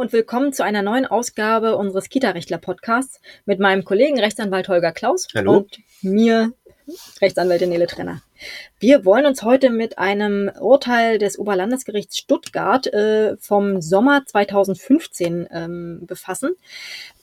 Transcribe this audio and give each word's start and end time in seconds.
und 0.00 0.14
willkommen 0.14 0.54
zu 0.54 0.64
einer 0.64 0.80
neuen 0.80 1.04
Ausgabe 1.04 1.76
unseres 1.76 2.08
Kita-Rechtler-Podcasts 2.08 3.20
mit 3.44 3.60
meinem 3.60 3.84
Kollegen 3.84 4.18
Rechtsanwalt 4.18 4.66
Holger 4.70 4.92
Klaus 4.92 5.28
Hallo. 5.34 5.58
und 5.58 5.78
mir, 6.00 6.54
Rechtsanwältin 7.20 7.68
Nele 7.68 7.86
Trenner. 7.86 8.22
Wir 8.78 9.04
wollen 9.04 9.26
uns 9.26 9.42
heute 9.42 9.68
mit 9.68 9.98
einem 9.98 10.50
Urteil 10.58 11.18
des 11.18 11.38
Oberlandesgerichts 11.38 12.16
Stuttgart 12.16 12.86
äh, 12.86 13.36
vom 13.36 13.82
Sommer 13.82 14.24
2015 14.24 15.46
ähm, 15.50 16.06
befassen. 16.06 16.52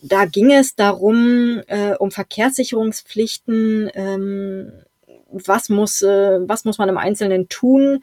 Da 0.04 0.26
ging 0.26 0.52
es 0.52 0.76
darum, 0.76 1.64
äh, 1.66 1.96
um 1.96 2.12
Verkehrssicherungspflichten 2.12 3.90
ähm, 3.96 4.72
was 5.32 5.70
muss, 5.70 6.02
äh, 6.02 6.40
was 6.48 6.66
muss 6.66 6.78
man 6.78 6.90
im 6.90 6.98
Einzelnen 6.98 7.50
tun. 7.50 8.02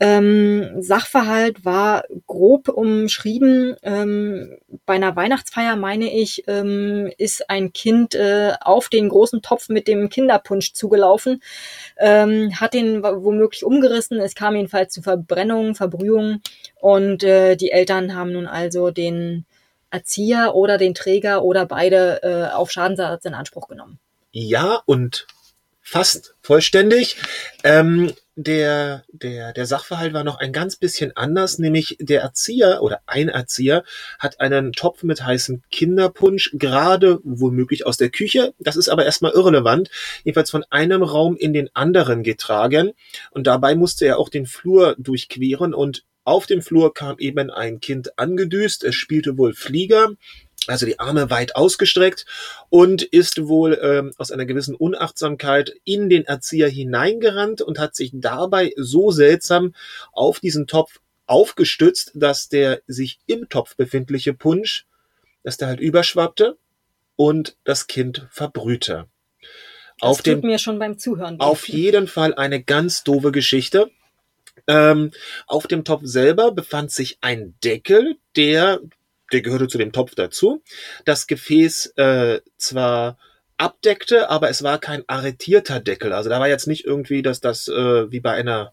Ähm, 0.00 0.82
Sachverhalt 0.82 1.64
war 1.64 2.04
grob 2.26 2.68
umschrieben. 2.68 3.76
Ähm, 3.82 4.56
bei 4.84 4.94
einer 4.94 5.16
Weihnachtsfeier, 5.16 5.76
meine 5.76 6.12
ich, 6.12 6.44
ähm, 6.46 7.10
ist 7.18 7.48
ein 7.50 7.72
Kind 7.72 8.14
äh, 8.14 8.52
auf 8.60 8.88
den 8.88 9.08
großen 9.08 9.42
Topf 9.42 9.68
mit 9.68 9.88
dem 9.88 10.08
Kinderpunsch 10.08 10.72
zugelaufen, 10.72 11.42
ähm, 11.98 12.52
hat 12.60 12.74
den 12.74 13.02
womöglich 13.02 13.64
umgerissen. 13.64 14.20
Es 14.20 14.34
kam 14.34 14.56
jedenfalls 14.56 14.92
zu 14.92 15.02
Verbrennungen, 15.02 15.74
Verbrühungen 15.74 16.42
und 16.80 17.22
äh, 17.22 17.56
die 17.56 17.70
Eltern 17.70 18.14
haben 18.14 18.32
nun 18.32 18.46
also 18.46 18.90
den 18.90 19.44
Erzieher 19.90 20.54
oder 20.54 20.78
den 20.78 20.94
Träger 20.94 21.42
oder 21.42 21.64
beide 21.64 22.22
äh, 22.22 22.54
auf 22.54 22.70
Schadensersatz 22.70 23.24
in 23.24 23.34
Anspruch 23.34 23.68
genommen. 23.68 23.98
Ja, 24.32 24.82
und 24.84 25.26
fast 25.86 26.34
vollständig. 26.42 27.16
Ähm, 27.62 28.12
der, 28.34 29.04
der, 29.12 29.52
der 29.52 29.66
Sachverhalt 29.66 30.12
war 30.12 30.24
noch 30.24 30.38
ein 30.38 30.52
ganz 30.52 30.76
bisschen 30.76 31.16
anders, 31.16 31.58
nämlich 31.60 31.96
der 32.00 32.22
Erzieher 32.22 32.82
oder 32.82 33.00
ein 33.06 33.28
Erzieher 33.28 33.84
hat 34.18 34.40
einen 34.40 34.72
Topf 34.72 35.04
mit 35.04 35.24
heißem 35.24 35.62
Kinderpunsch, 35.70 36.50
gerade 36.54 37.20
womöglich 37.22 37.86
aus 37.86 37.98
der 37.98 38.10
Küche. 38.10 38.52
Das 38.58 38.74
ist 38.74 38.88
aber 38.88 39.04
erstmal 39.04 39.32
irrelevant. 39.32 39.88
Jedenfalls 40.24 40.50
von 40.50 40.64
einem 40.70 41.04
Raum 41.04 41.36
in 41.36 41.52
den 41.52 41.70
anderen 41.72 42.24
getragen. 42.24 42.90
Und 43.30 43.46
dabei 43.46 43.76
musste 43.76 44.06
er 44.06 44.18
auch 44.18 44.28
den 44.28 44.46
Flur 44.46 44.96
durchqueren 44.98 45.72
und 45.72 46.04
auf 46.24 46.46
dem 46.46 46.60
Flur 46.60 46.92
kam 46.92 47.20
eben 47.20 47.52
ein 47.52 47.78
Kind 47.78 48.18
angedüst. 48.18 48.82
Es 48.82 48.96
spielte 48.96 49.38
wohl 49.38 49.54
Flieger 49.54 50.10
also 50.66 50.86
die 50.86 50.98
Arme 50.98 51.30
weit 51.30 51.56
ausgestreckt 51.56 52.26
und 52.68 53.02
ist 53.02 53.46
wohl 53.46 53.78
ähm, 53.82 54.12
aus 54.18 54.30
einer 54.32 54.46
gewissen 54.46 54.74
Unachtsamkeit 54.74 55.72
in 55.84 56.08
den 56.08 56.24
Erzieher 56.24 56.68
hineingerannt 56.68 57.62
und 57.62 57.78
hat 57.78 57.94
sich 57.94 58.10
dabei 58.14 58.72
so 58.76 59.10
seltsam 59.10 59.74
auf 60.12 60.40
diesen 60.40 60.66
Topf 60.66 61.00
aufgestützt, 61.26 62.12
dass 62.14 62.48
der 62.48 62.82
sich 62.86 63.18
im 63.26 63.48
Topf 63.48 63.76
befindliche 63.76 64.34
Punsch, 64.34 64.86
dass 65.42 65.56
der 65.56 65.68
halt 65.68 65.80
überschwappte 65.80 66.56
und 67.16 67.56
das 67.64 67.86
Kind 67.86 68.26
verbrühte. 68.30 69.06
Das 69.98 70.10
auf 70.10 70.16
tut 70.18 70.26
dem, 70.26 70.40
mir 70.40 70.58
schon 70.58 70.78
beim 70.78 70.98
Zuhören. 70.98 71.40
Auf 71.40 71.68
jeden 71.68 72.06
Fall 72.06 72.34
eine 72.34 72.62
ganz 72.62 73.02
doofe 73.02 73.32
Geschichte. 73.32 73.90
Ähm, 74.68 75.12
auf 75.46 75.66
dem 75.66 75.84
Topf 75.84 76.02
selber 76.04 76.52
befand 76.52 76.90
sich 76.90 77.18
ein 77.20 77.54
Deckel, 77.62 78.16
der 78.34 78.80
der 79.32 79.42
gehörte 79.42 79.68
zu 79.68 79.78
dem 79.78 79.92
Topf 79.92 80.14
dazu. 80.14 80.62
Das 81.04 81.26
Gefäß 81.26 81.94
äh, 81.96 82.40
zwar 82.56 83.18
abdeckte, 83.56 84.30
aber 84.30 84.50
es 84.50 84.62
war 84.62 84.78
kein 84.78 85.04
arretierter 85.06 85.80
Deckel. 85.80 86.12
Also 86.12 86.28
da 86.28 86.40
war 86.40 86.48
jetzt 86.48 86.66
nicht 86.66 86.84
irgendwie, 86.84 87.22
dass 87.22 87.40
das 87.40 87.68
äh, 87.68 88.10
wie 88.10 88.20
bei 88.20 88.32
einer 88.32 88.72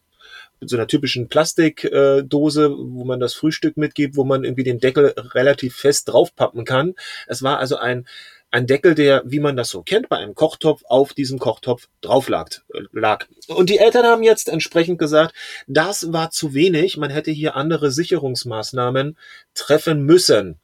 so 0.65 0.77
einer 0.77 0.87
typischen 0.87 1.27
Plastikdose, 1.27 2.65
äh, 2.65 2.69
wo 2.69 3.03
man 3.03 3.19
das 3.19 3.33
Frühstück 3.33 3.77
mitgibt, 3.77 4.15
wo 4.15 4.23
man 4.23 4.43
irgendwie 4.43 4.63
den 4.63 4.79
Deckel 4.79 5.13
relativ 5.33 5.75
fest 5.75 6.09
draufpappen 6.09 6.65
kann. 6.65 6.95
Es 7.27 7.43
war 7.43 7.59
also 7.59 7.75
ein 7.75 8.07
ein 8.53 8.67
Deckel, 8.67 8.93
der, 8.93 9.23
wie 9.25 9.39
man 9.39 9.57
das 9.57 9.71
so 9.71 9.81
kennt, 9.81 10.09
bei 10.09 10.17
einem 10.17 10.35
Kochtopf 10.35 10.83
auf 10.87 11.13
diesem 11.13 11.39
Kochtopf 11.39 11.87
drauf 12.01 12.29
lag, 12.29 12.49
lag. 12.91 13.25
Und 13.47 13.71
die 13.71 13.79
Eltern 13.79 14.05
haben 14.05 14.21
jetzt 14.21 14.47
entsprechend 14.47 14.99
gesagt, 14.99 15.33
das 15.65 16.13
war 16.13 16.29
zu 16.29 16.53
wenig, 16.53 16.95
man 16.97 17.09
hätte 17.09 17.31
hier 17.31 17.55
andere 17.55 17.89
Sicherungsmaßnahmen 17.89 19.17
treffen 19.55 20.03
müssen 20.03 20.59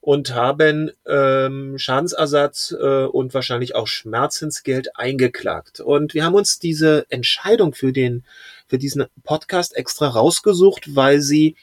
und 0.00 0.34
haben 0.34 0.90
ähm, 1.06 1.76
Schadensersatz 1.76 2.74
äh, 2.80 3.04
und 3.04 3.34
wahrscheinlich 3.34 3.74
auch 3.74 3.86
Schmerzensgeld 3.86 4.96
eingeklagt. 4.96 5.80
Und 5.80 6.14
wir 6.14 6.24
haben 6.24 6.36
uns 6.36 6.58
diese 6.58 7.04
Entscheidung 7.10 7.74
für 7.74 7.92
den 7.92 8.24
für 8.66 8.78
diesen 8.78 9.04
Podcast 9.24 9.76
extra 9.76 10.08
rausgesucht, 10.08 10.96
weil 10.96 11.20
sie 11.20 11.54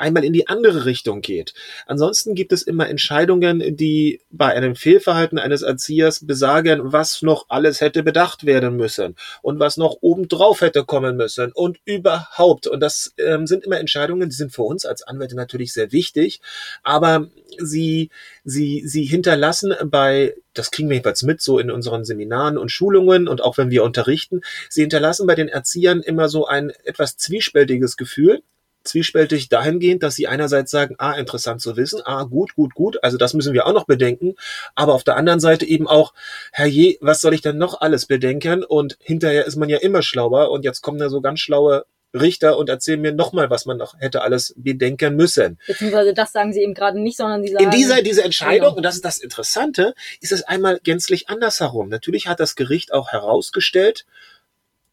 einmal 0.00 0.24
in 0.24 0.32
die 0.32 0.48
andere 0.48 0.84
Richtung 0.84 1.20
geht. 1.20 1.54
Ansonsten 1.86 2.34
gibt 2.34 2.52
es 2.52 2.62
immer 2.62 2.88
Entscheidungen, 2.88 3.76
die 3.76 4.20
bei 4.30 4.54
einem 4.54 4.74
Fehlverhalten 4.74 5.38
eines 5.38 5.62
Erziehers 5.62 6.26
besagen, 6.26 6.92
was 6.92 7.22
noch 7.22 7.46
alles 7.48 7.80
hätte 7.80 8.02
bedacht 8.02 8.46
werden 8.46 8.76
müssen 8.76 9.16
und 9.42 9.60
was 9.60 9.76
noch 9.76 9.98
obendrauf 10.00 10.62
hätte 10.62 10.84
kommen 10.84 11.16
müssen 11.16 11.52
und 11.52 11.78
überhaupt. 11.84 12.66
Und 12.66 12.80
das 12.80 13.12
ähm, 13.18 13.46
sind 13.46 13.64
immer 13.64 13.78
Entscheidungen, 13.78 14.28
die 14.28 14.36
sind 14.36 14.52
für 14.52 14.62
uns 14.62 14.84
als 14.84 15.02
Anwälte 15.02 15.36
natürlich 15.36 15.72
sehr 15.72 15.92
wichtig, 15.92 16.40
aber 16.82 17.28
sie, 17.58 18.10
sie, 18.44 18.82
sie 18.86 19.04
hinterlassen 19.04 19.74
bei 19.84 20.34
das 20.52 20.72
kriegen 20.72 20.88
wir 20.88 20.96
jedenfalls 20.96 21.22
mit, 21.22 21.40
so 21.40 21.60
in 21.60 21.70
unseren 21.70 22.04
Seminaren 22.04 22.58
und 22.58 22.72
Schulungen 22.72 23.28
und 23.28 23.40
auch 23.40 23.56
wenn 23.56 23.70
wir 23.70 23.84
unterrichten, 23.84 24.40
sie 24.68 24.80
hinterlassen 24.80 25.28
bei 25.28 25.36
den 25.36 25.48
Erziehern 25.48 26.00
immer 26.00 26.28
so 26.28 26.44
ein 26.46 26.70
etwas 26.82 27.16
zwiespältiges 27.16 27.96
Gefühl 27.96 28.42
zwiespältig 28.84 29.48
dahingehend, 29.48 30.02
dass 30.02 30.14
sie 30.14 30.26
einerseits 30.26 30.70
sagen, 30.70 30.94
ah, 30.98 31.12
interessant 31.12 31.60
zu 31.60 31.76
wissen, 31.76 32.00
ah, 32.04 32.24
gut, 32.24 32.54
gut, 32.54 32.74
gut, 32.74 33.02
also 33.02 33.16
das 33.16 33.34
müssen 33.34 33.52
wir 33.52 33.66
auch 33.66 33.72
noch 33.72 33.86
bedenken, 33.86 34.34
aber 34.74 34.94
auf 34.94 35.04
der 35.04 35.16
anderen 35.16 35.40
Seite 35.40 35.66
eben 35.66 35.86
auch, 35.86 36.14
herrje, 36.52 36.96
was 37.00 37.20
soll 37.20 37.34
ich 37.34 37.42
denn 37.42 37.58
noch 37.58 37.80
alles 37.80 38.06
bedenken? 38.06 38.64
Und 38.64 38.96
hinterher 39.00 39.46
ist 39.46 39.56
man 39.56 39.68
ja 39.68 39.78
immer 39.78 40.02
schlauer 40.02 40.50
und 40.50 40.64
jetzt 40.64 40.80
kommen 40.80 40.98
da 40.98 41.08
so 41.08 41.20
ganz 41.20 41.40
schlaue 41.40 41.84
Richter 42.12 42.58
und 42.58 42.68
erzählen 42.68 43.00
mir 43.00 43.12
nochmal, 43.12 43.50
was 43.50 43.66
man 43.66 43.76
noch 43.76 43.94
hätte 43.98 44.22
alles 44.22 44.54
bedenken 44.56 45.14
müssen. 45.14 45.58
Beziehungsweise 45.66 46.12
das 46.12 46.32
sagen 46.32 46.52
sie 46.52 46.60
eben 46.60 46.74
gerade 46.74 47.00
nicht, 47.00 47.16
sondern 47.16 47.42
sie 47.42 47.52
sagen. 47.52 47.64
In 47.64 47.70
dieser, 47.70 48.02
diese 48.02 48.24
Entscheidung, 48.24 48.70
genau. 48.70 48.76
und 48.76 48.82
das 48.82 48.96
ist 48.96 49.04
das 49.04 49.18
Interessante, 49.18 49.94
ist 50.20 50.32
es 50.32 50.42
einmal 50.42 50.80
gänzlich 50.82 51.28
andersherum. 51.28 51.88
Natürlich 51.88 52.26
hat 52.26 52.40
das 52.40 52.56
Gericht 52.56 52.92
auch 52.92 53.08
herausgestellt, 53.12 54.06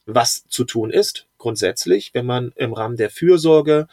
was 0.06 0.46
zu 0.48 0.64
tun 0.64 0.92
ist, 0.92 1.27
grundsätzlich, 1.38 2.12
wenn 2.14 2.26
man 2.26 2.52
im 2.56 2.74
Rahmen 2.74 2.98
der 2.98 3.10
Fürsorge 3.10 3.88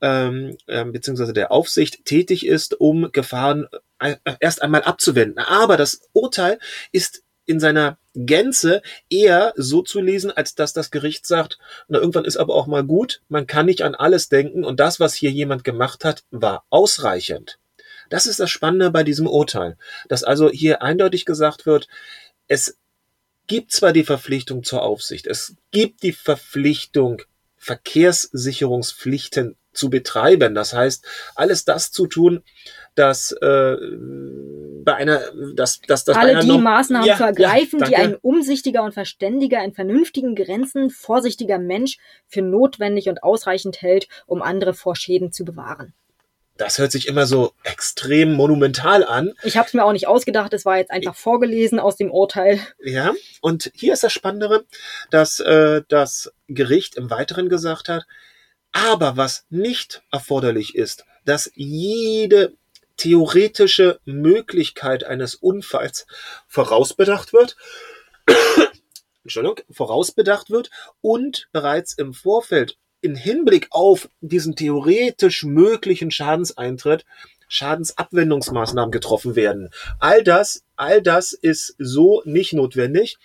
ähm, 0.00 0.56
äh, 0.66 0.84
beziehungsweise 0.84 1.32
der 1.32 1.50
Aufsicht 1.52 2.04
tätig 2.04 2.46
ist, 2.46 2.80
um 2.80 3.10
Gefahren 3.12 3.66
äh, 3.98 4.16
erst 4.40 4.62
einmal 4.62 4.82
abzuwenden. 4.82 5.38
Aber 5.38 5.76
das 5.76 6.00
Urteil 6.12 6.58
ist 6.92 7.22
in 7.46 7.60
seiner 7.60 7.98
Gänze 8.14 8.82
eher 9.08 9.54
so 9.56 9.82
zu 9.82 10.00
lesen, 10.00 10.30
als 10.30 10.54
dass 10.54 10.74
das 10.74 10.90
Gericht 10.90 11.26
sagt, 11.26 11.58
na 11.88 11.98
irgendwann 11.98 12.26
ist 12.26 12.36
aber 12.36 12.54
auch 12.54 12.66
mal 12.66 12.84
gut, 12.84 13.22
man 13.28 13.46
kann 13.46 13.66
nicht 13.66 13.82
an 13.82 13.94
alles 13.94 14.28
denken 14.28 14.64
und 14.64 14.78
das, 14.78 15.00
was 15.00 15.14
hier 15.14 15.30
jemand 15.30 15.64
gemacht 15.64 16.04
hat, 16.04 16.24
war 16.30 16.64
ausreichend. 16.68 17.58
Das 18.10 18.26
ist 18.26 18.38
das 18.38 18.50
Spannende 18.50 18.90
bei 18.90 19.02
diesem 19.02 19.26
Urteil, 19.26 19.76
dass 20.08 20.24
also 20.24 20.50
hier 20.50 20.82
eindeutig 20.82 21.24
gesagt 21.24 21.64
wird, 21.64 21.88
es 22.48 22.76
gibt 23.48 23.72
zwar 23.72 23.92
die 23.92 24.04
Verpflichtung 24.04 24.62
zur 24.62 24.82
Aufsicht, 24.82 25.26
es 25.26 25.56
gibt 25.72 26.04
die 26.04 26.12
Verpflichtung, 26.12 27.22
Verkehrssicherungspflichten 27.56 29.56
zu 29.72 29.90
betreiben. 29.90 30.54
Das 30.54 30.72
heißt, 30.72 31.04
alles 31.34 31.64
das 31.64 31.92
zu 31.92 32.06
tun, 32.06 32.42
dass 32.94 33.32
äh, 33.32 33.76
bei 34.84 34.94
einer, 34.94 35.20
dass, 35.54 35.80
dass, 35.82 36.04
dass 36.04 36.16
alle 36.16 36.40
die 36.40 36.58
Maßnahmen 36.58 37.06
ja, 37.06 37.16
zu 37.16 37.24
ergreifen, 37.24 37.80
ja, 37.80 37.86
die 37.86 37.96
ein 37.96 38.16
umsichtiger 38.16 38.82
und 38.82 38.92
verständiger, 38.92 39.62
in 39.62 39.72
vernünftigen 39.72 40.34
Grenzen 40.34 40.90
vorsichtiger 40.90 41.58
Mensch 41.58 41.98
für 42.26 42.42
notwendig 42.42 43.08
und 43.08 43.22
ausreichend 43.22 43.82
hält, 43.82 44.08
um 44.26 44.42
andere 44.42 44.74
vor 44.74 44.96
Schäden 44.96 45.32
zu 45.32 45.44
bewahren 45.44 45.94
das 46.58 46.78
hört 46.78 46.92
sich 46.92 47.06
immer 47.06 47.24
so 47.24 47.54
extrem 47.62 48.34
monumental 48.34 49.04
an. 49.04 49.32
Ich 49.44 49.56
habe 49.56 49.66
es 49.66 49.74
mir 49.74 49.84
auch 49.84 49.92
nicht 49.92 50.08
ausgedacht, 50.08 50.52
es 50.52 50.64
war 50.64 50.76
jetzt 50.76 50.90
einfach 50.90 51.14
vorgelesen 51.14 51.78
aus 51.78 51.96
dem 51.96 52.10
Urteil. 52.10 52.60
Ja, 52.82 53.14
und 53.40 53.70
hier 53.74 53.94
ist 53.94 54.02
das 54.02 54.12
Spannendere, 54.12 54.64
dass 55.10 55.40
äh, 55.40 55.82
das 55.88 56.32
Gericht 56.48 56.96
im 56.96 57.10
Weiteren 57.10 57.48
gesagt 57.48 57.88
hat, 57.88 58.04
aber 58.72 59.16
was 59.16 59.46
nicht 59.48 60.02
erforderlich 60.10 60.74
ist, 60.74 61.04
dass 61.24 61.50
jede 61.54 62.54
theoretische 62.96 64.00
Möglichkeit 64.04 65.04
eines 65.04 65.36
Unfalls 65.36 66.06
vorausbedacht 66.48 67.32
wird. 67.32 67.56
Entschuldigung, 69.22 69.60
vorausbedacht 69.70 70.50
wird 70.50 70.70
und 71.00 71.48
bereits 71.52 71.92
im 71.92 72.12
Vorfeld 72.12 72.76
in 73.00 73.16
Hinblick 73.16 73.68
auf 73.70 74.08
diesen 74.20 74.56
theoretisch 74.56 75.44
möglichen 75.44 76.10
Schadenseintritt 76.10 77.04
Schadensabwendungsmaßnahmen 77.48 78.92
getroffen 78.92 79.34
werden. 79.34 79.70
All 79.98 80.22
das, 80.22 80.64
all 80.76 81.02
das 81.02 81.32
ist 81.32 81.74
so 81.78 82.22
nicht 82.24 82.52
notwendig. 82.52 83.16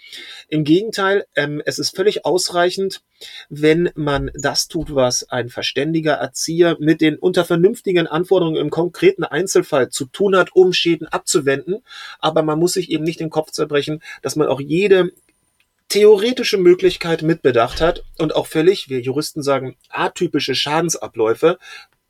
Im 0.47 0.63
Gegenteil, 0.63 1.25
ähm, 1.35 1.61
es 1.65 1.77
ist 1.77 1.95
völlig 1.95 2.25
ausreichend, 2.25 3.01
wenn 3.49 3.91
man 3.95 4.31
das 4.33 4.67
tut, 4.67 4.95
was 4.95 5.29
ein 5.29 5.49
verständiger 5.49 6.13
Erzieher 6.13 6.77
mit 6.79 7.01
den 7.01 7.17
unter 7.17 7.45
vernünftigen 7.45 8.07
Anforderungen 8.07 8.57
im 8.57 8.69
konkreten 8.69 9.23
Einzelfall 9.23 9.89
zu 9.89 10.05
tun 10.05 10.35
hat, 10.35 10.55
um 10.55 10.73
Schäden 10.73 11.07
abzuwenden. 11.07 11.83
Aber 12.19 12.43
man 12.43 12.59
muss 12.59 12.73
sich 12.73 12.89
eben 12.89 13.03
nicht 13.03 13.19
den 13.19 13.29
Kopf 13.29 13.51
zerbrechen, 13.51 14.01
dass 14.21 14.35
man 14.35 14.47
auch 14.47 14.61
jede 14.61 15.11
theoretische 15.93 16.57
Möglichkeit 16.57 17.21
mitbedacht 17.21 17.79
hat 17.79 18.03
und 18.17 18.35
auch 18.35 18.47
völlig, 18.47 18.89
wir 18.89 18.99
Juristen 18.99 19.43
sagen, 19.43 19.75
atypische 19.89 20.55
Schadensabläufe 20.55 21.59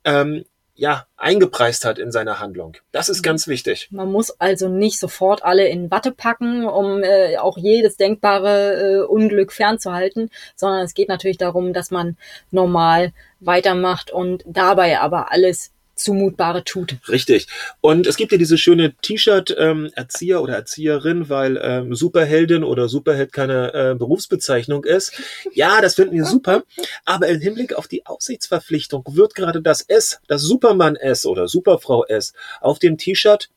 ähm, 0.04 0.46
ja, 0.74 1.06
eingepreist 1.18 1.84
hat 1.84 1.98
in 1.98 2.10
seiner 2.10 2.40
Handlung. 2.40 2.78
Das 2.92 3.10
ist 3.10 3.22
ganz 3.22 3.46
wichtig. 3.46 3.88
Man 3.90 4.10
muss 4.10 4.30
also 4.40 4.70
nicht 4.70 4.98
sofort 4.98 5.44
alle 5.44 5.68
in 5.68 5.90
Watte 5.90 6.12
packen, 6.12 6.64
um 6.64 7.02
äh, 7.02 7.36
auch 7.36 7.58
jedes 7.58 7.98
denkbare 7.98 9.02
äh, 9.02 9.06
Unglück 9.06 9.52
fernzuhalten, 9.52 10.30
sondern 10.56 10.80
es 10.80 10.94
geht 10.94 11.10
natürlich 11.10 11.36
darum, 11.36 11.74
dass 11.74 11.90
man 11.90 12.16
normal 12.50 13.12
weitermacht 13.40 14.10
und 14.10 14.44
dabei 14.46 14.98
aber 14.98 15.30
alles 15.30 15.72
Zumutbare 15.94 16.64
tut. 16.64 16.96
Richtig. 17.08 17.46
Und 17.80 18.06
es 18.06 18.16
gibt 18.16 18.32
ja 18.32 18.38
diese 18.38 18.58
schöne 18.58 18.94
T-Shirt-Erzieher 18.94 20.36
ähm, 20.36 20.42
oder 20.42 20.54
Erzieherin, 20.54 21.28
weil 21.28 21.58
ähm, 21.62 21.94
Superheldin 21.94 22.64
oder 22.64 22.88
Superheld 22.88 23.32
keine 23.32 23.72
äh, 23.72 23.94
Berufsbezeichnung 23.94 24.84
ist. 24.84 25.12
Ja, 25.52 25.80
das 25.80 25.94
finden 25.94 26.14
wir 26.16 26.24
super. 26.24 26.64
Aber 27.04 27.28
im 27.28 27.40
Hinblick 27.40 27.74
auf 27.74 27.88
die 27.88 28.06
Aufsichtsverpflichtung 28.06 29.04
wird 29.10 29.34
gerade 29.34 29.62
das 29.62 29.82
S, 29.82 30.20
das 30.26 30.42
Superman 30.42 30.96
S 30.96 31.26
oder 31.26 31.48
Superfrau 31.48 32.04
S 32.04 32.32
auf 32.60 32.78
dem 32.78 32.98
T-Shirt 32.98 33.48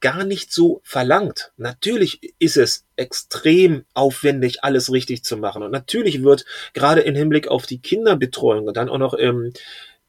gar 0.00 0.24
nicht 0.24 0.52
so 0.52 0.80
verlangt. 0.84 1.52
Natürlich 1.56 2.34
ist 2.38 2.56
es 2.56 2.84
extrem 2.96 3.84
aufwendig, 3.94 4.62
alles 4.62 4.92
richtig 4.92 5.24
zu 5.24 5.36
machen. 5.36 5.62
Und 5.62 5.70
natürlich 5.70 6.22
wird 6.22 6.44
gerade 6.74 7.00
im 7.00 7.14
Hinblick 7.14 7.48
auf 7.48 7.66
die 7.66 7.80
Kinderbetreuung 7.80 8.66
und 8.66 8.76
dann 8.76 8.88
auch 8.88 8.98
noch 8.98 9.14
im 9.14 9.52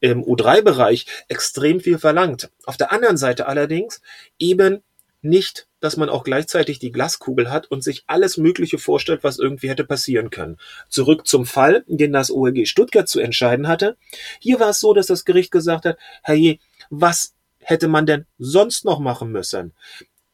im 0.00 0.22
U3-Bereich 0.22 1.06
extrem 1.28 1.80
viel 1.80 1.98
verlangt. 1.98 2.50
Auf 2.64 2.76
der 2.76 2.92
anderen 2.92 3.16
Seite 3.16 3.46
allerdings 3.46 4.00
eben 4.38 4.82
nicht, 5.20 5.66
dass 5.80 5.96
man 5.96 6.08
auch 6.08 6.24
gleichzeitig 6.24 6.78
die 6.78 6.92
Glaskugel 6.92 7.50
hat 7.50 7.70
und 7.70 7.82
sich 7.82 8.04
alles 8.06 8.36
Mögliche 8.36 8.78
vorstellt, 8.78 9.24
was 9.24 9.38
irgendwie 9.38 9.68
hätte 9.68 9.84
passieren 9.84 10.30
können. 10.30 10.58
Zurück 10.88 11.26
zum 11.26 11.44
Fall, 11.44 11.84
den 11.86 12.12
das 12.12 12.30
OLG 12.30 12.66
Stuttgart 12.66 13.08
zu 13.08 13.20
entscheiden 13.20 13.68
hatte. 13.68 13.96
Hier 14.40 14.60
war 14.60 14.70
es 14.70 14.80
so, 14.80 14.94
dass 14.94 15.06
das 15.06 15.24
Gericht 15.24 15.50
gesagt 15.50 15.84
hat, 15.84 15.98
herrje, 16.22 16.58
was 16.90 17.34
hätte 17.58 17.88
man 17.88 18.06
denn 18.06 18.26
sonst 18.38 18.84
noch 18.84 19.00
machen 19.00 19.30
müssen? 19.30 19.74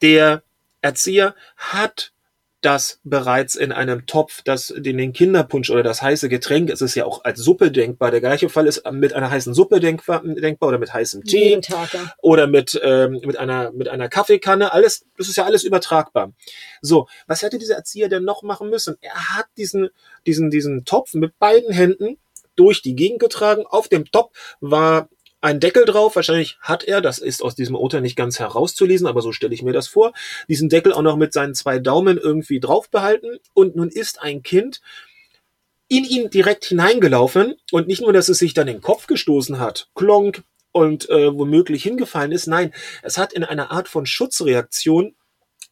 Der 0.01 0.43
Erzieher 0.81 1.35
hat 1.57 2.11
das 2.65 2.99
bereits 3.03 3.55
in 3.55 3.71
einem 3.71 4.07
Topf, 4.07 4.41
das 4.41 4.71
in 4.71 4.97
den 4.97 5.13
Kinderpunsch 5.13 5.69
oder 5.69 5.83
das 5.83 6.01
heiße 6.01 6.29
Getränk, 6.29 6.71
es 6.71 6.81
ist 6.81 6.95
ja 6.95 7.05
auch 7.05 7.23
als 7.23 7.39
Suppe 7.39 7.71
denkbar. 7.71 8.09
Der 8.09 8.21
gleiche 8.21 8.49
Fall 8.49 8.65
ist 8.65 8.89
mit 8.91 9.13
einer 9.13 9.29
heißen 9.29 9.53
Suppe 9.53 9.79
denkbar, 9.79 10.23
denkbar 10.25 10.69
oder 10.69 10.79
mit 10.79 10.91
heißem 10.91 11.23
Tee 11.23 11.59
Tag, 11.61 11.93
ja. 11.93 12.13
oder 12.21 12.47
mit 12.47 12.79
ähm, 12.83 13.21
mit 13.23 13.37
einer 13.37 13.71
mit 13.71 13.87
einer 13.87 14.09
Kaffeekanne. 14.09 14.73
Alles, 14.73 15.05
das 15.17 15.29
ist 15.29 15.35
ja 15.35 15.45
alles 15.45 15.63
übertragbar. 15.63 16.33
So, 16.81 17.07
was 17.27 17.43
hätte 17.43 17.59
dieser 17.59 17.75
Erzieher 17.75 18.09
denn 18.09 18.23
noch 18.23 18.41
machen 18.41 18.69
müssen? 18.69 18.97
Er 19.01 19.35
hat 19.35 19.45
diesen 19.57 19.89
diesen 20.25 20.49
diesen 20.49 20.85
Topf 20.85 21.13
mit 21.13 21.37
beiden 21.37 21.71
Händen 21.71 22.17
durch 22.55 22.81
die 22.81 22.95
Gegend 22.95 23.19
getragen. 23.19 23.65
Auf 23.67 23.89
dem 23.89 24.05
Topf 24.05 24.55
war 24.59 25.09
ein 25.45 25.59
Deckel 25.59 25.85
drauf. 25.85 26.15
Wahrscheinlich 26.15 26.57
hat 26.59 26.83
er, 26.83 27.01
das 27.01 27.19
ist 27.19 27.43
aus 27.43 27.53
diesem 27.55 27.75
Urteil 27.75 28.01
nicht 28.01 28.15
ganz 28.15 28.39
herauszulesen, 28.39 29.05
aber 29.05 29.21
so 29.21 29.31
stelle 29.31 29.53
ich 29.53 29.61
mir 29.61 29.73
das 29.73 29.87
vor, 29.87 30.11
diesen 30.49 30.69
Deckel 30.69 30.91
auch 30.91 31.03
noch 31.03 31.17
mit 31.17 31.33
seinen 31.33 31.53
zwei 31.53 31.77
Daumen 31.77 32.17
irgendwie 32.17 32.59
drauf 32.59 32.89
behalten. 32.89 33.37
Und 33.53 33.75
nun 33.75 33.89
ist 33.89 34.21
ein 34.21 34.41
Kind 34.41 34.81
in 35.87 36.03
ihn 36.03 36.31
direkt 36.31 36.65
hineingelaufen 36.65 37.53
und 37.71 37.87
nicht 37.87 38.01
nur, 38.01 38.11
dass 38.11 38.27
es 38.27 38.39
sich 38.39 38.55
dann 38.55 38.65
den 38.65 38.81
Kopf 38.81 39.05
gestoßen 39.05 39.59
hat, 39.59 39.87
klonk 39.93 40.41
und 40.71 41.07
äh, 41.11 41.31
womöglich 41.37 41.83
hingefallen 41.83 42.31
ist. 42.31 42.47
Nein, 42.47 42.73
es 43.03 43.19
hat 43.19 43.31
in 43.31 43.43
einer 43.43 43.69
Art 43.69 43.87
von 43.87 44.07
Schutzreaktion 44.07 45.15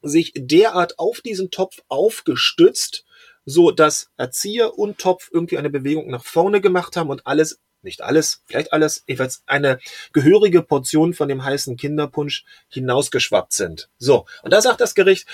sich 0.04 0.34
derart 0.36 1.00
auf 1.00 1.22
diesen 1.22 1.50
Topf 1.50 1.78
aufgestützt, 1.88 3.06
so 3.44 3.72
dass 3.72 4.12
Erzieher 4.18 4.78
und 4.78 5.00
Topf 5.00 5.30
irgendwie 5.34 5.58
eine 5.58 5.72
Bewegung 5.72 6.12
nach 6.12 6.24
vorne 6.24 6.62
gemacht 6.62 6.96
haben 6.96 7.10
und 7.10 7.26
alles 7.26 7.60
nicht 7.84 8.02
alles, 8.02 8.42
vielleicht 8.46 8.74
alles, 8.74 9.04
jedenfalls 9.08 9.44
eine 9.46 9.80
gehörige 10.12 10.62
Portion 10.62 11.14
von 11.14 11.28
dem 11.28 11.44
heißen 11.44 11.78
Kinderpunsch 11.78 12.46
hinausgeschwappt 12.70 13.54
sind. 13.54 13.90
So, 13.98 14.26
und 14.44 14.54
da 14.54 14.62
sagt 14.62 14.82
das 14.82 14.96
Gericht, 14.96 15.28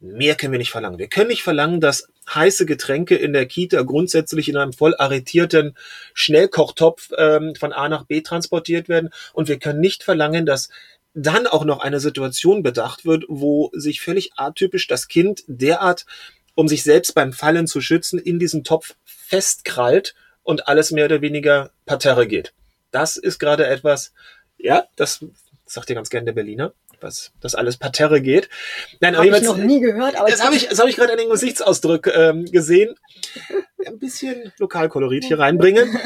mehr 0.00 0.34
können 0.34 0.52
wir 0.52 0.58
nicht 0.58 0.70
verlangen. 0.70 0.98
Wir 0.98 1.08
können 1.08 1.28
nicht 1.28 1.42
verlangen, 1.42 1.80
dass 1.80 2.08
heiße 2.34 2.64
Getränke 2.66 3.16
in 3.16 3.32
der 3.32 3.46
Kita 3.46 3.82
grundsätzlich 3.82 4.48
in 4.48 4.56
einem 4.56 4.72
voll 4.72 4.94
arretierten 4.96 5.76
Schnellkochtopf 6.14 7.10
ähm, 7.16 7.54
von 7.54 7.72
A 7.72 7.88
nach 7.88 8.04
B 8.04 8.22
transportiert 8.22 8.88
werden. 8.88 9.10
Und 9.32 9.48
wir 9.48 9.58
können 9.58 9.80
nicht 9.80 10.02
verlangen, 10.02 10.46
dass 10.46 10.70
dann 11.12 11.46
auch 11.46 11.64
noch 11.64 11.80
eine 11.80 12.00
Situation 12.00 12.62
bedacht 12.62 13.04
wird, 13.04 13.24
wo 13.28 13.70
sich 13.74 14.00
völlig 14.00 14.30
atypisch 14.36 14.86
das 14.86 15.08
Kind 15.08 15.42
derart, 15.48 16.06
um 16.54 16.68
sich 16.68 16.82
selbst 16.82 17.14
beim 17.14 17.32
Fallen 17.32 17.66
zu 17.66 17.80
schützen, 17.80 18.18
in 18.18 18.38
diesen 18.38 18.64
Topf 18.64 18.94
festkrallt 19.04 20.14
und 20.50 20.68
alles 20.68 20.90
mehr 20.90 21.06
oder 21.06 21.22
weniger 21.22 21.70
parterre 21.86 22.26
geht. 22.26 22.52
Das 22.90 23.16
ist 23.16 23.38
gerade 23.38 23.66
etwas, 23.66 24.12
ja, 24.58 24.84
das 24.96 25.24
sagt 25.64 25.88
ja 25.88 25.94
ganz 25.94 26.10
gerne 26.10 26.26
der 26.26 26.32
Berliner, 26.32 26.72
was 27.00 27.32
das 27.40 27.54
alles 27.54 27.76
parterre 27.76 28.20
geht. 28.20 28.48
Nein, 28.98 29.14
aber 29.14 29.24
ich 29.24 29.42
noch 29.42 29.56
nie 29.56 29.80
gehört. 29.80 30.16
Aber 30.16 30.28
das 30.28 30.44
habe 30.44 30.56
ich, 30.56 30.68
das 30.68 30.80
habe 30.80 30.90
ich 30.90 30.96
gerade 30.96 31.12
an 31.12 31.18
den 31.18 31.30
Gesichtsausdruck 31.30 32.08
ähm, 32.08 32.44
gesehen. 32.46 32.96
Ein 33.86 33.98
bisschen 34.00 34.52
Lokalkolorit 34.58 35.24
hier 35.24 35.38
reinbringen. 35.38 35.96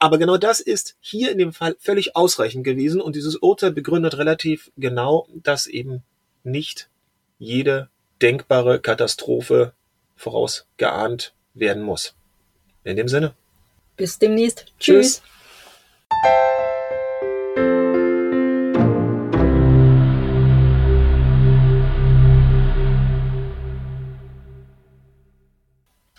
Aber 0.00 0.18
genau 0.18 0.36
das 0.36 0.60
ist 0.60 0.96
hier 1.00 1.30
in 1.30 1.38
dem 1.38 1.52
Fall 1.52 1.76
völlig 1.78 2.16
ausreichend 2.16 2.64
gewesen 2.64 3.00
und 3.00 3.14
dieses 3.14 3.36
Urteil 3.36 3.70
begründet 3.70 4.18
relativ 4.18 4.72
genau, 4.76 5.28
dass 5.32 5.68
eben 5.68 6.02
nicht 6.42 6.88
jede 7.38 7.88
denkbare 8.20 8.80
Katastrophe 8.80 9.72
vorausgeahnt 10.16 11.34
werden 11.54 11.82
muss. 11.84 12.14
In 12.84 12.96
dem 12.96 13.08
Sinne. 13.08 13.34
Bis 13.96 14.18
demnächst. 14.18 14.66
Tschüss. 14.78 15.20
Tschüss. 15.20 15.22